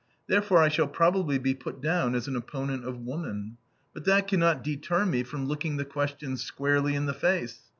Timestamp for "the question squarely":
5.77-6.95